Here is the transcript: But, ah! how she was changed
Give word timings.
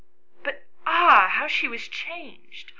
But, 0.43 0.63
ah! 0.83 1.27
how 1.29 1.45
she 1.47 1.67
was 1.67 1.87
changed 1.87 2.69